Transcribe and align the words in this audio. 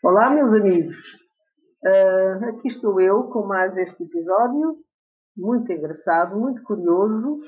Olá, 0.00 0.30
meus 0.30 0.54
amigos. 0.54 0.96
Uh, 1.84 2.44
aqui 2.50 2.68
estou 2.68 3.00
eu 3.00 3.24
com 3.24 3.44
mais 3.44 3.76
este 3.76 4.04
episódio, 4.04 4.76
muito 5.36 5.72
engraçado, 5.72 6.38
muito 6.38 6.62
curioso. 6.62 7.40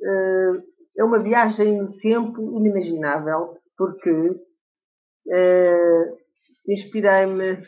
Uh, 0.00 0.62
é 0.96 1.04
uma 1.04 1.22
viagem 1.22 1.76
no 1.76 1.94
tempo 1.98 2.58
inimaginável, 2.58 3.58
porque 3.76 4.10
uh, 4.10 6.18
inspirei-me 6.66 7.62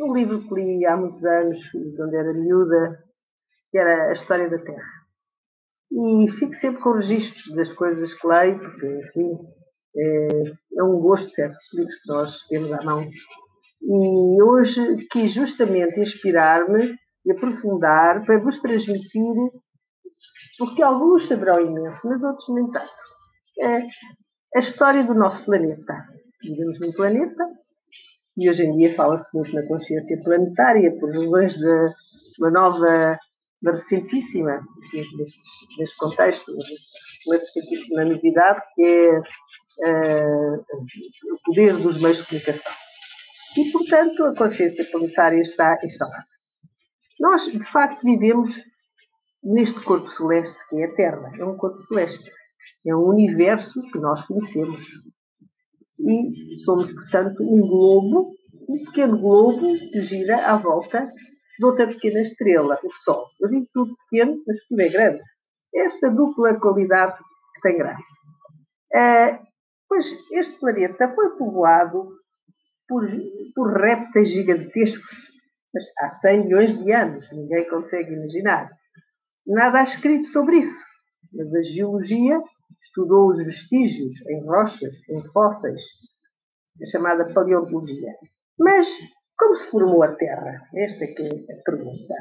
num 0.00 0.12
livro 0.12 0.42
que 0.48 0.54
li 0.56 0.84
há 0.84 0.96
muitos 0.96 1.24
anos, 1.24 1.60
quando 1.96 2.12
era 2.12 2.34
miúda, 2.34 3.04
que 3.70 3.78
era 3.78 4.08
A 4.08 4.12
História 4.14 4.50
da 4.50 4.58
Terra. 4.58 4.92
E 5.92 6.28
fico 6.28 6.54
sempre 6.54 6.82
com 6.82 6.94
registros 6.94 7.54
das 7.54 7.72
coisas 7.72 8.14
que 8.14 8.26
leio, 8.26 8.58
porque, 8.58 8.84
enfim, 8.84 9.38
é, 9.96 10.26
é 10.76 10.82
um 10.82 10.98
gosto 10.98 11.30
certos 11.30 11.72
livros 11.72 11.94
que 11.94 12.08
nós 12.08 12.48
temos 12.48 12.72
à 12.72 12.82
mão 12.82 13.08
e 13.86 14.42
hoje 14.42 15.06
quis 15.10 15.32
justamente 15.32 16.00
inspirar-me 16.00 16.96
e 17.26 17.32
aprofundar 17.32 18.24
para 18.24 18.38
vos 18.38 18.58
transmitir, 18.60 19.34
porque 20.58 20.82
alguns 20.82 21.26
saberão 21.26 21.60
imenso, 21.60 22.00
mas 22.08 22.22
outros 22.22 22.48
nem 22.54 22.70
tanto, 22.70 22.92
é 23.60 23.86
a 24.56 24.60
história 24.60 25.04
do 25.04 25.14
nosso 25.14 25.44
planeta. 25.44 25.94
Vivemos 26.42 26.80
num 26.80 26.92
planeta 26.92 27.44
e 28.36 28.48
hoje 28.48 28.64
em 28.64 28.76
dia 28.76 28.94
fala-se 28.94 29.36
muito 29.36 29.54
na 29.54 29.66
consciência 29.66 30.20
planetária 30.22 30.96
por 30.98 31.10
razões 31.10 31.54
de 31.54 31.92
uma 32.38 32.50
nova, 32.50 33.18
uma 33.62 33.72
recentíssima, 33.72 34.60
neste, 34.92 35.16
neste 35.78 35.96
contexto, 35.96 36.52
uma 37.26 37.36
recentíssima 37.36 38.04
novidade 38.04 38.60
que 38.74 39.22
é 39.82 39.90
uh, 39.90 40.64
o 41.32 41.38
poder 41.44 41.76
dos 41.76 42.00
meios 42.00 42.18
de 42.18 42.26
comunicação. 42.26 42.72
E, 43.56 43.70
portanto, 43.70 44.24
a 44.24 44.36
consciência 44.36 44.84
planetária 44.90 45.40
está 45.40 45.78
instalada. 45.84 46.24
Nós, 47.20 47.44
de 47.44 47.64
facto, 47.70 48.02
vivemos 48.02 48.50
neste 49.42 49.80
corpo 49.84 50.10
celeste 50.10 50.56
que 50.68 50.76
é 50.76 50.86
a 50.86 50.94
Terra. 50.94 51.32
É 51.38 51.44
um 51.44 51.56
corpo 51.56 51.82
celeste. 51.84 52.30
É 52.86 52.94
um 52.94 53.08
universo 53.08 53.80
que 53.92 53.98
nós 53.98 54.26
conhecemos. 54.26 54.80
E 56.00 56.56
somos, 56.64 56.92
portanto, 56.92 57.42
um 57.42 57.60
globo, 57.60 58.32
um 58.68 58.84
pequeno 58.86 59.18
globo 59.18 59.72
que 59.92 60.00
gira 60.00 60.50
à 60.50 60.56
volta 60.56 61.06
de 61.58 61.64
outra 61.64 61.86
pequena 61.86 62.20
estrela, 62.20 62.78
o 62.82 62.92
Sol. 63.04 63.28
Eu 63.40 63.48
digo 63.48 63.66
tudo 63.72 63.94
pequeno, 64.10 64.36
mas 64.46 64.64
tudo 64.66 64.80
é 64.80 64.88
grande. 64.88 65.22
Esta 65.74 66.10
dupla 66.10 66.58
qualidade 66.58 67.16
que 67.54 67.60
tem 67.62 67.78
graça. 67.78 68.04
Uh, 68.92 69.44
pois 69.88 70.06
este 70.32 70.58
planeta 70.58 71.12
foi 71.14 71.36
povoado 71.36 72.23
por, 72.88 73.04
por 73.54 73.80
répteis 73.80 74.30
gigantescos, 74.30 75.32
mas 75.72 75.84
há 75.98 76.12
100 76.12 76.44
milhões 76.44 76.78
de 76.78 76.92
anos, 76.92 77.30
ninguém 77.32 77.68
consegue 77.68 78.12
imaginar. 78.12 78.70
Nada 79.46 79.80
há 79.80 79.82
escrito 79.82 80.28
sobre 80.28 80.58
isso, 80.58 80.84
mas 81.32 81.52
a 81.54 81.62
geologia 81.62 82.40
estudou 82.80 83.30
os 83.30 83.44
vestígios 83.44 84.14
em 84.28 84.44
rochas, 84.46 85.08
em 85.08 85.22
fósseis, 85.32 85.82
a 86.80 86.86
chamada 86.86 87.32
paleontologia. 87.32 88.14
Mas 88.58 88.88
como 89.36 89.56
se 89.56 89.70
formou 89.70 90.02
a 90.02 90.14
Terra? 90.14 90.62
Esta 90.74 91.04
é 91.04 91.08
que 91.08 91.22
é 91.22 91.54
a 91.54 91.62
pergunta. 91.62 92.14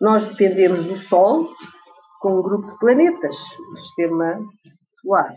Nós 0.00 0.28
dependemos 0.28 0.84
do 0.84 0.98
Sol 0.98 1.48
com 2.20 2.38
um 2.38 2.42
grupo 2.42 2.70
de 2.72 2.78
planetas, 2.78 3.36
o 3.36 3.78
sistema 3.78 4.38
solar. 5.00 5.34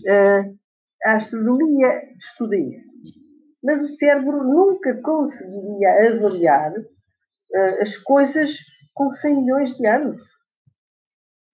Uh, 0.00 0.58
a 1.04 1.14
astronomia 1.14 2.02
estuda 2.16 2.56
isso 2.56 3.23
mas 3.64 3.80
o 3.80 3.96
cérebro 3.96 4.44
nunca 4.44 5.00
conseguiria 5.00 6.12
avaliar 6.12 6.70
uh, 6.78 7.82
as 7.82 7.96
coisas 7.96 8.58
com 8.92 9.10
100 9.10 9.36
milhões 9.36 9.74
de 9.76 9.86
anos. 9.86 10.20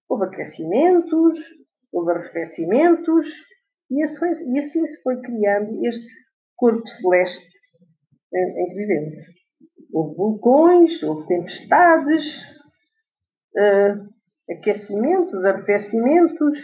Houve 0.08 0.26
aquecimentos, 0.26 1.38
houve 1.92 2.10
arrefecimentos, 2.10 3.28
e 3.88 4.02
assim, 4.02 4.52
e 4.52 4.58
assim 4.58 4.84
se 4.86 5.02
foi 5.02 5.20
criando 5.20 5.86
este 5.86 6.08
corpo 6.56 6.86
celeste 6.88 7.48
em, 8.34 8.60
em 8.60 8.68
que 8.70 8.74
vivemos. 8.74 9.22
Houve 9.92 10.16
vulcões, 10.16 11.02
houve 11.04 11.28
tempestades, 11.28 12.42
uh, 13.56 14.52
aquecimentos, 14.52 15.44
arrefecimentos, 15.44 16.56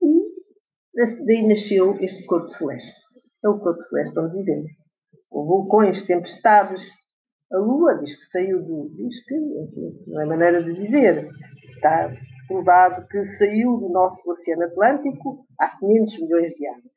e 0.00 1.26
daí 1.26 1.48
nasceu 1.48 1.98
este 2.00 2.24
corpo 2.24 2.50
celeste 2.50 3.09
é 3.44 3.48
o 3.48 3.58
corpo 3.58 3.82
celeste 3.84 4.18
onde 4.18 4.36
vivemos. 4.36 4.70
Com 5.28 5.46
vulcões, 5.46 6.06
tempestades, 6.06 6.88
a 7.52 7.58
Lua 7.58 7.98
diz 7.98 8.16
que 8.16 8.24
saiu 8.26 8.62
do. 8.62 8.90
diz 8.94 9.24
que, 9.24 9.34
enfim, 9.34 10.04
não 10.06 10.20
é 10.20 10.26
maneira 10.26 10.62
de 10.62 10.72
dizer. 10.74 11.28
Está 11.74 12.12
provado 12.46 13.06
que 13.08 13.24
saiu 13.26 13.76
do 13.76 13.88
nosso 13.88 14.28
Oceano 14.30 14.64
Atlântico 14.64 15.46
há 15.58 15.76
500 15.78 16.20
milhões 16.20 16.52
de 16.54 16.66
anos. 16.66 16.92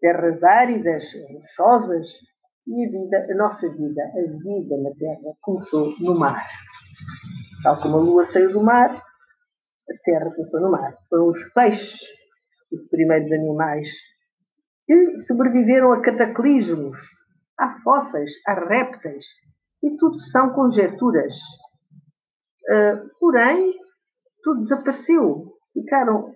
Terras 0.00 0.42
áridas, 0.42 1.04
rochosas, 1.30 2.08
e 2.66 2.86
a 2.86 2.90
vida, 2.90 3.26
a 3.30 3.36
nossa 3.36 3.68
vida, 3.68 4.02
a 4.02 4.38
vida 4.38 4.76
na 4.78 4.90
Terra, 4.98 5.34
começou 5.40 5.94
no 6.00 6.18
mar. 6.18 6.46
Tal 7.62 7.80
como 7.80 7.96
a 7.96 8.00
Lua 8.00 8.24
saiu 8.26 8.52
do 8.52 8.62
mar, 8.62 8.94
a 8.94 9.94
Terra 10.04 10.30
começou 10.34 10.60
no 10.60 10.70
mar. 10.70 10.94
Foram 11.10 11.28
os 11.28 11.52
peixes 11.52 12.00
os 12.74 12.84
primeiros 12.88 13.30
animais 13.32 13.88
que 14.86 15.16
sobreviveram 15.26 15.92
a 15.92 16.02
cataclismos, 16.02 16.98
a 17.58 17.80
fósseis, 17.80 18.30
a 18.46 18.54
répteis, 18.54 19.24
e 19.82 19.96
tudo 19.96 20.18
são 20.30 20.52
conjecturas. 20.52 21.36
Uh, 22.70 23.08
porém, 23.18 23.74
tudo 24.42 24.62
desapareceu. 24.62 25.52
Ficaram 25.72 26.32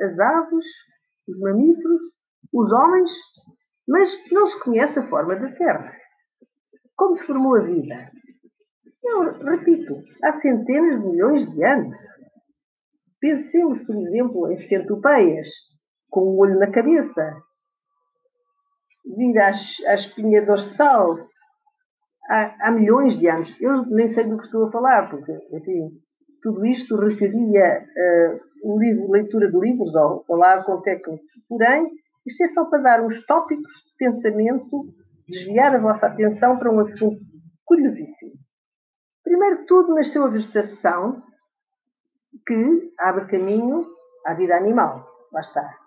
as 0.00 0.18
aves, 0.18 0.66
os 1.28 1.38
mamíferos, 1.40 2.00
os 2.52 2.72
homens, 2.72 3.12
mas 3.88 4.10
não 4.30 4.46
se 4.46 4.60
conhece 4.60 4.98
a 4.98 5.08
forma 5.08 5.36
da 5.36 5.52
Terra. 5.52 5.96
Como 6.96 7.16
se 7.16 7.26
formou 7.26 7.56
a 7.56 7.60
vida? 7.60 8.10
Eu 9.04 9.32
repito, 9.44 10.02
há 10.24 10.32
centenas 10.34 11.00
de 11.00 11.08
milhões 11.08 11.50
de 11.50 11.64
anos. 11.64 11.96
Pensemos, 13.20 13.80
por 13.84 13.96
exemplo, 13.96 14.50
em 14.50 14.56
centopeias, 14.56 15.48
com 16.10 16.34
um 16.34 16.38
olho 16.38 16.58
na 16.58 16.70
cabeça, 16.70 17.22
vir 19.04 19.38
à, 19.38 19.50
espinha 19.94 20.44
dorsal 20.44 21.18
há, 22.28 22.68
há, 22.68 22.70
milhões 22.70 23.18
de 23.18 23.28
anos. 23.28 23.60
Eu 23.60 23.86
nem 23.86 24.08
sei 24.08 24.24
do 24.24 24.36
que 24.36 24.44
estou 24.44 24.66
a 24.66 24.70
falar, 24.70 25.10
porque, 25.10 25.32
enfim, 25.52 25.90
tudo 26.42 26.64
isto 26.66 26.96
requeria 26.96 27.84
uh, 27.84 28.78
livro, 28.78 29.10
leitura 29.10 29.50
de 29.50 29.58
livros 29.58 29.94
ou 29.94 30.24
falar 30.24 30.64
com 30.64 30.80
técnicos. 30.80 31.32
Porém, 31.48 31.90
isto 32.26 32.42
é 32.42 32.48
só 32.48 32.64
para 32.66 32.82
dar 32.82 33.04
uns 33.04 33.24
tópicos 33.26 33.72
de 33.72 33.96
pensamento, 33.98 34.86
desviar 35.28 35.74
a 35.74 35.80
vossa 35.80 36.06
atenção 36.06 36.58
para 36.58 36.72
um 36.72 36.80
assunto 36.80 37.20
curiosíssimo. 37.64 38.32
Primeiro 39.24 39.60
de 39.60 39.66
tudo, 39.66 39.94
nasceu 39.94 40.24
a 40.24 40.30
vegetação 40.30 41.22
que 42.46 42.92
abre 42.98 43.26
caminho 43.26 43.86
à 44.26 44.34
vida 44.34 44.56
animal. 44.56 45.06
Lá 45.32 45.40
está. 45.40 45.81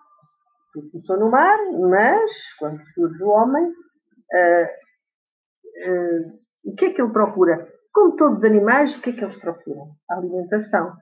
Tudo 0.76 0.90
começou 0.90 1.18
no 1.18 1.30
mar, 1.30 1.58
mas 1.90 2.52
quando 2.58 2.82
surge 2.92 3.24
o 3.24 3.28
homem, 3.28 3.64
uh, 3.64 4.66
uh, 5.88 6.38
o 6.66 6.74
que 6.74 6.84
é 6.84 6.92
que 6.92 7.00
ele 7.00 7.14
procura? 7.14 7.66
Como 7.94 8.14
todos 8.14 8.40
os 8.40 8.44
animais, 8.44 8.94
o 8.94 9.00
que 9.00 9.08
é 9.08 9.12
que 9.14 9.24
eles 9.24 9.40
procuram? 9.40 9.92
A 10.10 10.18
alimentação. 10.18 10.94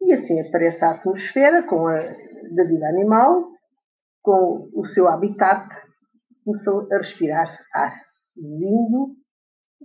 E 0.00 0.14
assim 0.14 0.40
aparece 0.40 0.82
a 0.82 0.92
atmosfera 0.92 1.62
com 1.64 1.88
a, 1.88 1.98
da 1.98 2.64
vida 2.64 2.88
animal, 2.88 3.50
com 4.22 4.70
o 4.74 4.86
seu 4.86 5.08
habitat, 5.08 5.68
começou 6.42 6.88
a 6.90 6.96
respirar 6.96 7.54
ar 7.74 7.92
vindo 8.34 9.14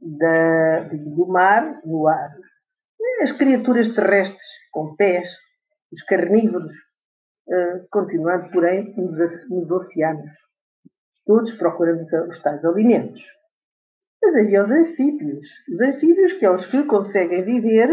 da, 0.01 0.87
do 0.87 1.27
mar 1.27 1.81
no 1.83 2.07
ar. 2.07 2.33
As 3.21 3.33
criaturas 3.33 3.93
terrestres 3.93 4.47
com 4.71 4.95
pés, 4.95 5.35
os 5.91 6.01
carnívoros 6.03 6.71
continuando, 7.91 8.49
porém, 8.51 8.93
nos, 8.97 9.49
nos 9.49 9.71
oceanos, 9.71 10.31
todos 11.25 11.53
procurando 11.53 12.05
os 12.27 12.41
tais 12.41 12.63
alimentos. 12.65 13.21
Mas 14.23 14.35
havia 14.35 14.63
os 14.63 14.71
anfíbios. 14.71 15.45
Os 15.69 15.81
anfíbios, 15.81 16.33
que 16.33 16.45
eles 16.45 16.65
que 16.65 16.83
conseguem 16.83 17.45
viver 17.45 17.89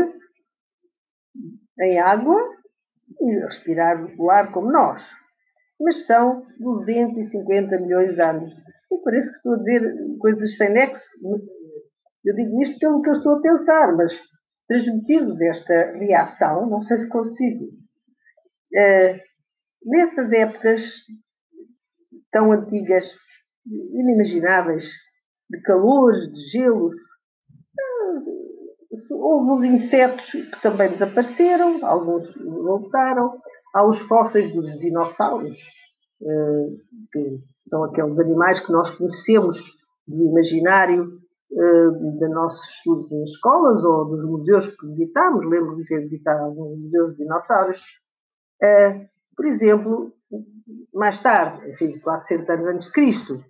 em 1.80 1.98
água 1.98 2.38
e 3.20 3.44
respirar 3.44 4.02
o 4.18 4.30
ar 4.30 4.50
como 4.52 4.72
nós. 4.72 5.02
Mas 5.80 6.06
são 6.06 6.46
250 6.58 7.78
milhões 7.78 8.14
de 8.14 8.22
anos. 8.22 8.52
E 8.90 8.98
parece 9.04 9.28
que 9.28 9.36
estou 9.36 9.54
a 9.54 9.58
dizer 9.58 9.94
coisas 10.18 10.56
sem 10.56 10.70
nexo. 10.70 11.04
Eu 12.24 12.34
digo 12.34 12.62
isto 12.62 12.78
pelo 12.78 13.02
que 13.02 13.08
eu 13.08 13.14
estou 13.14 13.36
a 13.36 13.42
pensar, 13.42 13.96
mas 13.96 14.18
transmitir-vos 14.68 15.40
esta 15.42 15.92
reação, 15.98 16.68
não 16.68 16.82
sei 16.82 16.98
se 16.98 17.08
consigo. 17.08 17.64
Uh, 17.64 19.31
nessas 19.84 20.32
épocas 20.32 21.02
tão 22.30 22.52
antigas, 22.52 23.10
inimagináveis 23.66 24.90
de 25.50 25.60
calores, 25.62 26.32
de 26.32 26.40
gelos. 26.50 26.96
Houve 29.10 29.50
os 29.52 29.64
insetos 29.64 30.30
que 30.30 30.62
também 30.62 30.90
desapareceram, 30.90 31.84
alguns 31.84 32.34
voltaram. 32.36 33.40
Há 33.74 33.86
os 33.86 34.00
fósseis 34.00 34.52
dos 34.52 34.66
dinossauros, 34.78 35.56
eh, 36.22 36.66
que 37.10 37.40
são 37.66 37.84
aqueles 37.84 38.18
animais 38.18 38.60
que 38.60 38.70
nós 38.70 38.90
conhecemos 38.90 39.58
do 40.06 40.22
imaginário 40.24 41.22
eh, 41.50 41.90
de 42.18 42.28
nossos 42.28 42.68
estudos 42.68 43.12
em 43.12 43.22
escolas 43.22 43.82
ou 43.82 44.10
dos 44.10 44.26
museus 44.26 44.66
que 44.66 44.86
visitámos. 44.86 45.48
Lembro 45.48 45.76
de 45.76 45.86
ter 45.86 46.00
visitado 46.00 46.44
alguns 46.44 46.78
museus 46.78 47.12
de 47.12 47.24
dinossauros. 47.24 47.78
Por 49.36 49.46
exemplo, 49.46 50.12
mais 50.92 51.20
tarde, 51.22 51.70
enfim, 51.70 51.98
400 51.98 52.50
anos 52.50 52.66
antes 52.66 52.86
de 52.86 52.92
Cristo, 52.92 53.44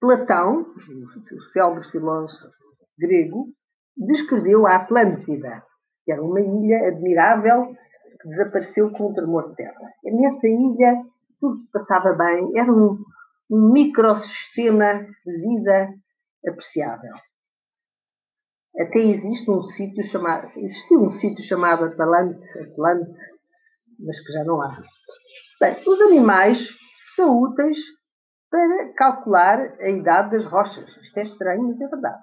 Platão, 0.00 0.60
o 0.62 1.40
célebre 1.52 1.84
filósofo 1.90 2.52
grego, 2.98 3.48
descreveu 3.96 4.66
a 4.66 4.76
Atlântida, 4.76 5.62
que 6.04 6.12
era 6.12 6.22
uma 6.22 6.40
ilha 6.40 6.88
admirável 6.88 7.74
que 8.20 8.28
desapareceu 8.28 8.90
com 8.92 9.10
o 9.10 9.14
tremor 9.14 9.50
de 9.50 9.56
terra. 9.56 9.92
E 10.04 10.12
nessa 10.12 10.46
ilha 10.46 11.02
tudo 11.40 11.60
se 11.60 11.70
passava 11.70 12.12
bem, 12.12 12.52
era 12.56 12.72
um, 12.72 12.98
um 13.50 13.72
microsistema 13.72 15.06
de 15.24 15.32
vida 15.38 15.94
apreciável. 16.46 17.14
Até 18.78 18.98
existe 18.98 19.50
um 19.50 19.62
sítio 19.62 20.02
chamado, 20.04 20.50
existiu 20.58 21.02
um 21.02 21.10
sítio 21.10 21.42
chamado 21.42 21.86
Atlante, 21.86 22.58
Atlante, 22.58 23.10
mas 23.98 24.20
que 24.20 24.32
já 24.32 24.44
não 24.44 24.62
há. 24.62 24.76
Bem, 25.60 25.76
os 25.86 26.00
animais 26.02 26.68
são 27.14 27.40
úteis 27.40 27.78
para 28.50 28.92
calcular 28.94 29.58
a 29.80 29.90
idade 29.90 30.30
das 30.30 30.46
rochas. 30.46 30.96
Isto 30.96 31.18
é 31.18 31.22
estranho, 31.22 31.68
mas 31.68 31.80
é 31.80 31.88
verdade. 31.88 32.22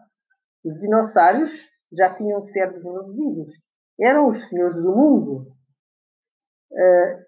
Os 0.66 0.80
dinossauros 0.80 1.52
já 1.92 2.16
tinham 2.16 2.46
cérebros 2.46 2.86
reduzidos. 2.86 3.50
Eram 4.00 4.30
os 4.30 4.48
senhores 4.48 4.78
do 4.78 4.96
mundo. 4.96 5.48
Uh, 6.72 7.24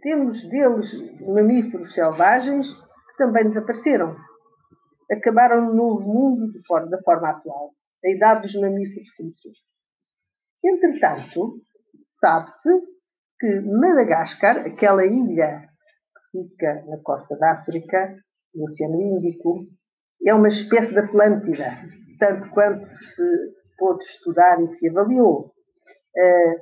temos 0.00 0.42
deles 0.48 0.92
mamíferos 1.20 1.92
selvagens 1.92 2.72
que 2.72 3.16
também 3.16 3.48
desapareceram. 3.48 4.16
Acabaram 5.10 5.66
no 5.66 5.74
novo 5.74 6.00
mundo 6.02 6.52
da 6.88 7.02
forma 7.02 7.30
atual. 7.30 7.72
A 8.04 8.10
idade 8.10 8.42
dos 8.42 8.60
mamíferos 8.60 9.10
começou. 9.16 9.52
Entretanto, 10.64 11.60
sabe-se 12.12 12.70
que 13.42 13.60
Madagascar, 13.60 14.58
aquela 14.58 15.04
ilha 15.04 15.68
fica 16.30 16.84
na 16.86 16.96
costa 17.02 17.36
da 17.36 17.54
África, 17.54 18.14
no 18.54 18.70
Oceano 18.70 19.02
Índico, 19.02 19.66
é 20.24 20.32
uma 20.32 20.46
espécie 20.46 20.92
de 20.92 21.00
Atlântida, 21.00 21.76
tanto 22.20 22.48
quanto 22.50 22.86
se 23.00 23.22
pôde 23.76 24.04
estudar 24.04 24.62
e 24.62 24.68
se 24.68 24.88
avaliou. 24.88 25.46
Uh, 26.16 26.54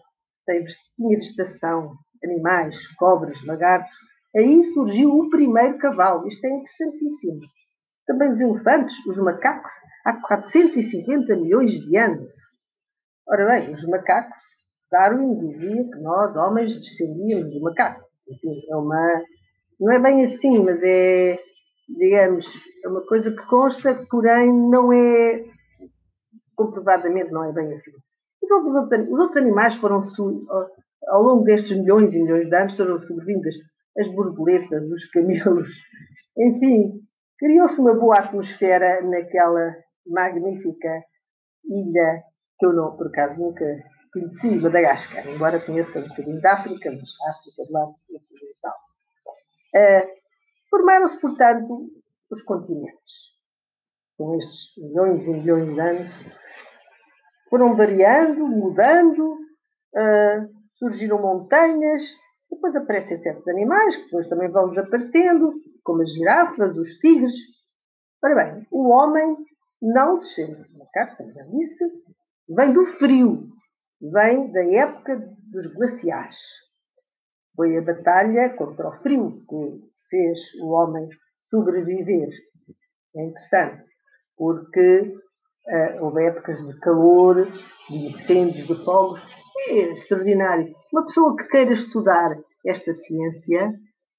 tem, 0.47 0.65
tinha 0.97 1.19
vegetação, 1.19 1.93
animais, 2.25 2.79
cobras, 2.97 3.45
lagartos. 3.45 3.95
Aí 4.35 4.65
surgiu 4.73 5.11
o 5.11 5.29
primeiro 5.29 5.77
cavalo. 5.77 6.27
Isto 6.27 6.47
é 6.47 6.51
interessantíssimo. 6.51 7.41
Também 8.07 8.31
os 8.31 8.41
elefantes, 8.41 8.97
os 9.07 9.19
macacos, 9.19 9.71
há 10.07 10.15
450 10.15 11.37
milhões 11.37 11.73
de 11.73 11.99
anos. 11.99 12.31
Ora 13.29 13.45
bem, 13.45 13.71
os 13.71 13.87
macacos, 13.87 14.41
Darwin 14.91 15.39
dizia 15.39 15.85
que 15.85 16.01
nós, 16.01 16.37
homens, 16.37 16.75
descendíamos 16.75 17.51
do 17.51 17.61
macaco. 17.61 18.05
Enfim, 18.29 18.63
é 18.71 18.77
uma 18.77 19.23
não 19.81 19.93
é 19.93 19.99
bem 19.99 20.23
assim, 20.23 20.63
mas 20.63 20.83
é, 20.83 21.39
digamos, 21.89 22.47
é 22.85 22.89
uma 22.89 23.01
coisa 23.07 23.31
que 23.31 23.47
consta, 23.47 24.07
porém 24.11 24.53
não 24.53 24.93
é, 24.93 25.45
comprovadamente 26.55 27.33
não 27.33 27.45
é 27.45 27.53
bem 27.53 27.73
assim. 27.73 27.93
Os 28.43 28.51
outros 28.51 29.37
animais 29.39 29.75
foram, 29.77 30.03
ao 31.09 31.23
longo 31.23 31.45
destes 31.45 31.77
milhões 31.79 32.13
e 32.13 32.23
milhões 32.23 32.49
de 32.49 32.55
anos, 32.55 32.77
foram 32.77 33.01
sobrevindas 33.01 33.55
as 33.99 34.09
borboletas, 34.09 34.83
os 34.91 35.07
camelos, 35.07 35.73
enfim, 36.37 37.01
criou-se 37.39 37.81
uma 37.81 37.95
boa 37.95 38.19
atmosfera 38.19 39.03
naquela 39.03 39.75
magnífica 40.07 41.03
ilha 41.65 42.23
que 42.59 42.67
eu 42.67 42.73
não, 42.75 42.97
por 42.97 43.07
acaso, 43.07 43.41
nunca 43.41 43.65
conheci, 44.13 44.57
Madagascar, 44.57 45.27
embora 45.29 45.61
conheça 45.61 45.99
um 45.99 46.09
bocadinho 46.09 46.41
da 46.41 46.53
África, 46.55 46.91
mas 46.91 47.11
a 47.27 47.31
África 47.31 47.65
de 47.65 47.73
lá 47.73 47.85
ocidental. 47.85 48.75
Uh, 49.75 50.21
Formaram-se, 50.71 51.21
portanto, 51.21 51.91
os 52.31 52.43
continentes. 52.43 53.35
Com 54.17 54.37
estes 54.37 54.77
milhões 54.77 55.25
e 55.25 55.31
milhões 55.31 55.75
de 55.75 55.81
anos, 55.81 56.13
foram 57.49 57.77
variando, 57.77 58.47
mudando, 58.47 59.33
uh, 59.33 60.49
surgiram 60.77 61.21
montanhas, 61.21 62.05
depois 62.49 62.75
aparecem 62.77 63.19
certos 63.19 63.47
animais 63.49 63.97
que 63.97 64.05
depois 64.05 64.29
também 64.29 64.49
vão 64.51 64.69
desaparecendo, 64.69 65.55
como 65.83 66.03
as 66.03 66.13
girafas, 66.13 66.77
os 66.77 66.99
tigres. 66.99 67.33
Ora 68.23 68.35
bem, 68.35 68.67
o 68.71 68.89
homem 68.91 69.37
não 69.83 70.21
descende 70.21 70.63
do 70.69 70.79
macaco, 70.79 71.33
já 71.33 71.43
disse, 71.45 71.85
vem 72.49 72.73
do 72.73 72.85
frio, 72.85 73.49
vem 74.01 74.51
da 74.53 74.65
época 74.65 75.17
dos 75.53 75.67
glaciares. 75.75 76.37
Foi 77.55 77.77
a 77.77 77.83
batalha 77.83 78.55
contra 78.57 78.89
o 78.89 79.03
frio 79.03 79.45
que 79.49 79.91
fez 80.09 80.39
o 80.63 80.71
homem 80.71 81.09
sobreviver. 81.51 82.29
É 83.17 83.25
interessante, 83.25 83.83
porque 84.37 85.15
uh, 85.67 86.05
houve 86.05 86.25
épocas 86.25 86.61
de 86.61 86.79
calor, 86.81 87.47
de 87.89 88.07
incêndios, 88.07 88.67
de 88.67 88.85
fogos. 88.85 89.21
É 89.69 89.93
extraordinário. 89.93 90.73
Uma 90.93 91.05
pessoa 91.05 91.37
que 91.37 91.49
queira 91.49 91.73
estudar 91.73 92.35
esta 92.65 92.95
ciência, 92.95 93.73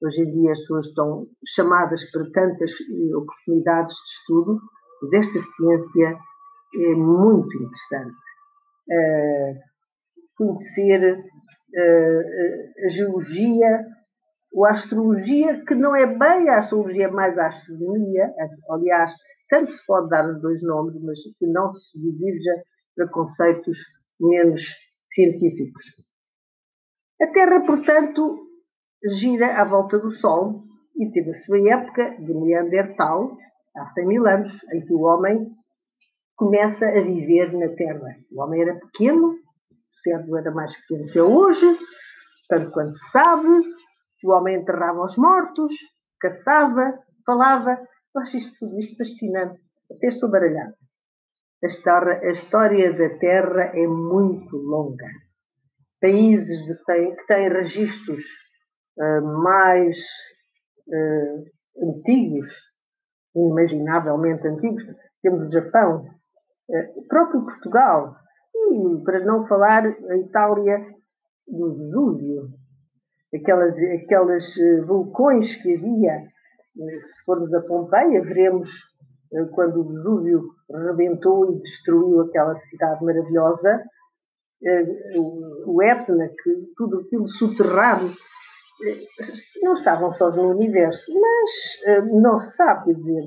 hoje 0.03 0.21
em 0.21 0.31
dia 0.31 0.51
as 0.51 0.59
pessoas 0.59 0.87
estão 0.87 1.27
chamadas 1.47 2.03
para 2.11 2.29
tantas 2.31 2.71
eh, 2.71 3.15
oportunidades 3.15 3.93
de 3.95 4.09
estudo, 4.19 4.59
desta 5.09 5.39
ciência 5.39 6.17
é 6.75 6.95
muito 6.95 7.55
interessante. 7.57 8.15
Uh, 8.89 9.70
conhecer 10.41 11.13
uh, 11.13 12.85
a 12.85 12.87
geologia, 12.87 13.85
ou 14.51 14.65
a 14.65 14.71
astrologia, 14.71 15.63
que 15.65 15.75
não 15.75 15.95
é 15.95 16.07
bem 16.07 16.49
a 16.49 16.57
astrologia, 16.57 17.05
é 17.05 17.11
mais 17.11 17.37
a 17.37 17.45
astronomia, 17.45 18.33
aliás, 18.71 19.13
tanto 19.47 19.71
se 19.71 19.85
pode 19.85 20.09
dar 20.09 20.27
os 20.27 20.41
dois 20.41 20.61
nomes, 20.63 20.99
mas 21.03 21.19
que 21.37 21.45
não 21.45 21.73
se 21.73 22.01
divirja 22.01 22.63
para 22.95 23.07
conceitos 23.09 23.77
menos 24.19 24.61
científicos. 25.13 25.83
A 27.21 27.27
Terra, 27.27 27.61
portanto, 27.61 28.47
gira 29.19 29.61
à 29.61 29.63
volta 29.63 29.99
do 29.99 30.11
Sol 30.11 30.63
e 30.97 31.11
teve 31.11 31.29
a 31.29 31.35
sua 31.35 31.59
época 31.69 32.17
de 32.19 32.33
Neandertal, 32.33 33.37
há 33.75 33.85
100 33.85 34.07
mil 34.07 34.27
anos, 34.27 34.49
em 34.73 34.81
que 34.85 34.93
o 34.93 35.01
homem 35.01 35.51
começa 36.35 36.85
a 36.87 37.01
viver 37.01 37.53
na 37.53 37.69
Terra. 37.69 38.17
O 38.31 38.41
homem 38.41 38.61
era 38.61 38.79
pequeno, 38.79 39.37
o 40.01 40.03
cérebro 40.03 40.37
era 40.37 40.51
mais 40.51 40.75
pequeno 40.81 41.11
que 41.11 41.19
é 41.19 41.23
hoje, 41.23 41.77
tanto 42.49 42.71
quanto 42.71 42.95
se 42.95 43.11
sabe, 43.11 43.47
o 44.23 44.31
homem 44.31 44.59
enterrava 44.59 45.03
os 45.03 45.15
mortos, 45.17 45.71
caçava, 46.19 46.99
falava. 47.25 47.79
Eu 48.13 48.21
acho 48.21 48.37
isto 48.37 48.53
tudo 48.59 48.77
isto 48.77 48.97
fascinante. 48.97 49.59
Até 49.91 50.07
estou 50.07 50.29
baralhado. 50.29 50.73
A 51.63 51.67
história, 51.67 52.19
a 52.19 52.31
história 52.31 52.93
da 52.93 53.17
Terra 53.17 53.71
é 53.75 53.87
muito 53.87 54.57
longa. 54.57 55.07
Países 55.99 56.65
de, 56.65 56.83
têm, 56.85 57.15
que 57.15 57.25
têm 57.27 57.49
registros 57.49 58.19
uh, 58.97 59.43
mais 59.43 59.97
uh, 60.87 61.89
antigos, 61.89 62.47
inimaginavelmente 63.35 64.47
antigos, 64.47 64.83
temos 65.21 65.49
o 65.49 65.51
Japão, 65.51 66.05
uh, 66.69 66.99
o 66.99 67.07
próprio 67.07 67.45
Portugal, 67.45 68.15
e 68.71 69.03
para 69.03 69.19
não 69.25 69.45
falar 69.45 69.85
a 69.85 70.17
Itália 70.17 70.85
do 71.47 71.73
Vesúvio, 71.73 72.49
aquelas, 73.33 73.77
aquelas 73.77 74.57
eh, 74.57 74.81
vulcões 74.81 75.55
que 75.55 75.75
havia. 75.75 76.23
Eh, 76.79 76.99
se 76.99 77.25
formos 77.25 77.53
a 77.53 77.61
Pompeia, 77.61 78.21
veremos 78.21 78.69
eh, 79.33 79.45
quando 79.53 79.81
o 79.81 79.87
Vesúvio 79.87 80.41
rebentou 80.69 81.51
e 81.51 81.61
destruiu 81.61 82.21
aquela 82.21 82.57
cidade 82.59 83.03
maravilhosa, 83.03 83.83
o 85.65 85.81
Etna, 85.81 86.27
que 86.27 86.51
tudo 86.77 86.99
aquilo 86.99 87.27
soterrado, 87.29 88.13
não 89.63 89.73
estavam 89.73 90.11
sós 90.11 90.37
no 90.37 90.51
universo, 90.51 91.11
mas 91.19 92.11
não 92.11 92.37
se 92.37 92.55
sabe, 92.57 92.93
dizer, 92.93 93.23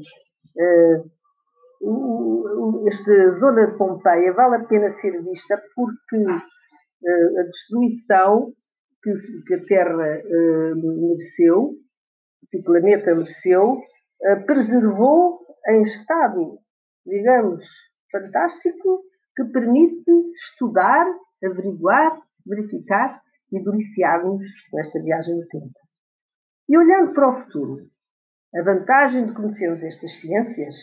esta 2.88 3.30
zona 3.32 3.66
de 3.66 3.76
Pompeia 3.78 4.32
vale 4.32 4.56
a 4.56 4.64
pena 4.64 4.90
ser 4.90 5.22
vista 5.22 5.60
porque 5.74 6.16
a 6.16 7.42
destruição 7.42 8.52
que, 9.02 9.54
a 9.54 9.64
Terra 9.66 10.22
uh, 10.24 10.76
mereceu 10.76 11.76
que 12.50 12.58
o 12.58 12.62
planeta 12.62 13.14
mereceu, 13.14 13.80
eh, 14.22 14.36
preservou 14.46 15.40
em 15.68 15.82
estado, 15.82 16.58
digamos, 17.04 17.64
fantástico, 18.12 19.02
que 19.34 19.44
permite 19.44 20.10
estudar, 20.32 21.04
averiguar, 21.44 22.20
verificar 22.46 23.20
e 23.50 23.62
deliciar-nos 23.62 24.42
nesta 24.72 25.02
viagem 25.02 25.34
no 25.36 25.46
tempo. 25.48 25.78
E 26.68 26.78
olhando 26.78 27.12
para 27.12 27.30
o 27.30 27.36
futuro, 27.36 27.88
a 28.54 28.62
vantagem 28.62 29.26
de 29.26 29.34
conhecermos 29.34 29.82
estas 29.82 30.12
ciências, 30.20 30.76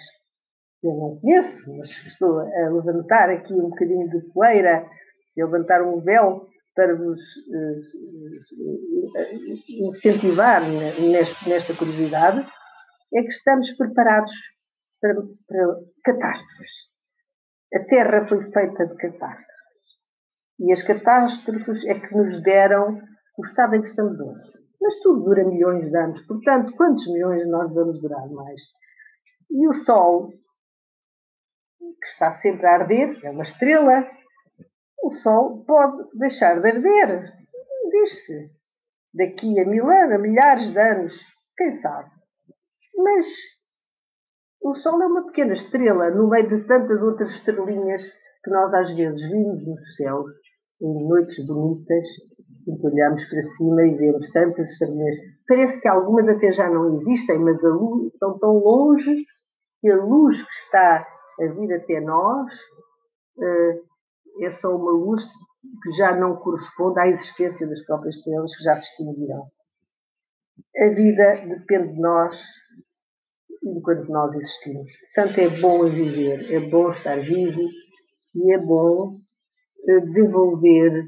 eu 0.83 0.93
não 0.95 1.19
conheço, 1.19 1.77
mas 1.77 1.89
estou 2.07 2.39
a 2.39 2.69
levantar 2.69 3.29
aqui 3.29 3.53
um 3.53 3.69
bocadinho 3.69 4.09
de 4.09 4.21
poeira, 4.33 4.79
a 4.79 5.45
levantar 5.45 5.81
um 5.83 6.01
véu 6.01 6.47
para 6.75 6.95
vos 6.95 7.19
uh, 7.19 7.81
incentivar 9.69 10.61
neste, 10.99 11.49
nesta 11.49 11.75
curiosidade, 11.75 12.47
é 13.13 13.21
que 13.21 13.29
estamos 13.29 13.69
preparados 13.71 14.31
para, 15.01 15.15
para 15.47 15.75
catástrofes. 16.03 16.89
A 17.73 17.79
Terra 17.85 18.27
foi 18.27 18.41
feita 18.51 18.85
de 18.85 18.95
catástrofes. 18.95 19.51
E 20.59 20.71
as 20.71 20.81
catástrofes 20.83 21.85
é 21.85 21.99
que 21.99 22.15
nos 22.15 22.41
deram 22.43 23.01
o 23.37 23.45
estado 23.45 23.75
em 23.75 23.81
que 23.81 23.89
estamos 23.89 24.19
hoje. 24.19 24.61
Mas 24.81 24.99
tudo 24.99 25.23
dura 25.23 25.43
milhões 25.43 25.89
de 25.89 25.97
anos, 25.97 26.21
portanto, 26.25 26.73
quantos 26.75 27.07
milhões 27.11 27.47
nós 27.47 27.71
vamos 27.73 28.01
durar 28.01 28.27
mais? 28.29 28.61
E 29.49 29.67
o 29.67 29.73
Sol, 29.73 30.29
que 31.99 32.07
está 32.07 32.31
sempre 32.31 32.65
a 32.65 32.73
arder, 32.73 33.19
é 33.23 33.29
uma 33.29 33.43
estrela, 33.43 34.07
o 35.03 35.11
Sol 35.11 35.63
pode 35.65 36.09
deixar 36.17 36.61
de 36.61 36.69
arder, 36.69 37.33
diz-se. 37.91 38.51
Daqui 39.13 39.59
a 39.59 39.67
mil 39.67 39.89
anos, 39.89 40.15
a 40.15 40.17
milhares 40.17 40.71
de 40.71 40.79
anos, 40.79 41.13
quem 41.57 41.71
sabe? 41.71 42.09
Mas 42.95 43.25
o 44.61 44.75
Sol 44.75 45.01
é 45.01 45.07
uma 45.07 45.25
pequena 45.25 45.53
estrela 45.53 46.09
no 46.11 46.29
meio 46.29 46.47
de 46.47 46.65
tantas 46.65 47.01
outras 47.03 47.31
estrelinhas 47.31 48.03
que 48.43 48.51
nós 48.51 48.73
às 48.73 48.91
vezes 48.93 49.29
vimos 49.29 49.67
nos 49.67 49.95
céus, 49.95 50.31
em 50.81 51.07
noites 51.07 51.45
bonitas, 51.45 52.07
que 52.63 52.87
olhamos 52.87 53.25
para 53.25 53.41
cima 53.41 53.83
e 53.83 53.95
vemos 53.95 54.31
tantas 54.31 54.71
estrelinhas. 54.71 55.15
Parece 55.47 55.81
que 55.81 55.87
algumas 55.87 56.27
até 56.29 56.53
já 56.53 56.69
não 56.69 56.95
existem, 56.95 57.39
mas 57.39 57.63
a 57.63 57.69
luz 57.69 58.13
estão 58.13 58.37
tão 58.39 58.53
longe 58.53 59.25
que 59.81 59.89
a 59.89 59.97
luz 59.97 60.41
que 60.41 60.53
está 60.65 61.05
a 61.41 61.53
vir 61.53 61.73
até 61.73 61.99
nós 61.99 62.51
uh, 63.37 64.43
é 64.43 64.51
só 64.51 64.75
uma 64.75 64.91
luz 64.91 65.23
que 65.83 65.91
já 65.91 66.15
não 66.15 66.35
corresponde 66.37 66.99
à 66.99 67.07
existência 67.07 67.67
das 67.67 67.83
próprias 67.85 68.17
estrelas 68.17 68.55
que 68.55 68.63
já 68.63 68.75
se 68.75 68.85
extinguiram. 68.85 69.47
A 70.77 70.89
vida 70.89 71.47
depende 71.47 71.93
de 71.93 71.99
nós 71.99 72.41
enquanto 73.63 74.09
nós 74.09 74.33
existimos. 74.35 74.91
Portanto, 75.13 75.39
é 75.39 75.49
bom 75.61 75.87
viver, 75.87 76.51
é 76.51 76.59
bom 76.59 76.89
estar 76.89 77.19
vivo 77.19 77.61
e 78.33 78.53
é 78.53 78.57
bom 78.57 79.13
eh, 79.87 79.99
desenvolver 80.01 81.05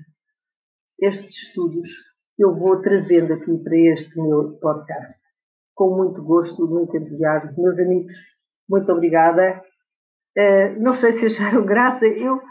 estes 1.00 1.48
estudos 1.48 1.88
que 2.36 2.44
eu 2.44 2.56
vou 2.56 2.82
trazendo 2.82 3.34
aqui 3.34 3.58
para 3.58 3.78
este 3.78 4.20
meu 4.20 4.58
podcast. 4.60 5.20
Com 5.76 5.96
muito 5.96 6.24
gosto, 6.24 6.68
muito 6.68 6.96
entusiasmo. 6.96 7.52
Meus 7.58 7.80
amigos, 7.80 8.14
muito 8.70 8.92
obrigada. 8.92 9.62
Uh, 10.38 10.82
não 10.82 10.94
sei 10.94 11.14
se 11.14 11.26
acharam 11.28 11.66
graça, 11.66 12.08
eu 12.08 12.42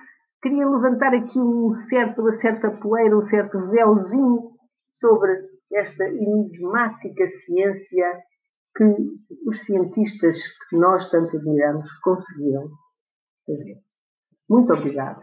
queria 0.43 0.69
levantar 0.69 1.15
aqui 1.15 1.39
um 1.41 1.73
certo, 1.73 2.21
uma 2.21 2.33
certa 2.33 2.71
poeira, 2.71 3.17
um 3.17 3.23
certo 3.23 3.59
véuzinho 3.71 4.53
sobre 4.93 5.33
esta 5.73 6.05
enigmática 6.05 7.27
ciência 7.27 8.23
que 8.77 8.85
os 9.47 9.65
cientistas 9.65 10.37
que 10.69 10.77
nós 10.77 11.11
tanto 11.11 11.37
admiramos 11.37 11.91
conseguiram 12.01 12.71
fazer. 13.47 13.77
Muito 14.49 14.73
obrigada. 14.73 15.21